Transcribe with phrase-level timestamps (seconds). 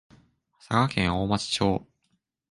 [0.59, 1.85] 佐賀県大町町